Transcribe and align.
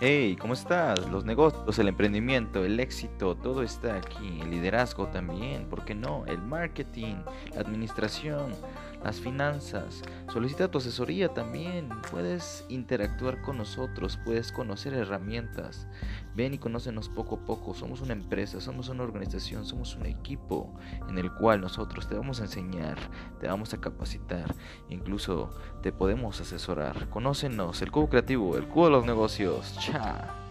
Hey, 0.00 0.36
¿cómo 0.40 0.54
estás? 0.54 1.08
Los 1.08 1.24
negocios, 1.24 1.78
el 1.78 1.86
emprendimiento, 1.86 2.64
el 2.64 2.80
éxito, 2.80 3.36
todo 3.36 3.62
está 3.62 3.96
aquí. 3.96 4.40
El 4.42 4.50
liderazgo 4.50 5.06
también, 5.06 5.66
¿por 5.68 5.84
qué 5.84 5.94
no? 5.94 6.26
El 6.26 6.42
marketing, 6.42 7.14
la 7.54 7.60
administración, 7.60 8.52
las 9.04 9.20
finanzas. 9.20 10.02
Solicita 10.32 10.70
tu 10.70 10.78
asesoría 10.78 11.28
también. 11.28 11.90
Puedes 12.10 12.64
interactuar 12.70 13.42
con 13.42 13.58
nosotros, 13.58 14.18
puedes 14.24 14.50
conocer 14.50 14.94
herramientas. 14.94 15.86
Ven 16.34 16.54
y 16.54 16.58
conócenos 16.58 17.10
poco 17.10 17.36
a 17.36 17.44
poco. 17.44 17.74
Somos 17.74 18.00
una 18.00 18.14
empresa, 18.14 18.60
somos 18.60 18.88
una 18.88 19.04
organización, 19.04 19.66
somos 19.66 19.94
un 19.94 20.06
equipo 20.06 20.74
en 21.08 21.18
el 21.18 21.30
cual 21.32 21.60
nosotros 21.60 22.08
te 22.08 22.16
vamos 22.16 22.40
a 22.40 22.44
enseñar, 22.44 22.96
te 23.40 23.46
vamos 23.46 23.74
a 23.74 23.80
capacitar, 23.80 24.54
incluso 24.88 25.50
te 25.82 25.92
podemos 25.92 26.40
asesorar. 26.40 27.08
Conócenos, 27.10 27.82
el 27.82 27.92
cubo 27.92 28.08
creativo, 28.08 28.56
el 28.56 28.66
cubo 28.66 28.86
de 28.86 28.90
los 28.92 29.06
negocios. 29.06 29.76
Chao. 29.78 30.43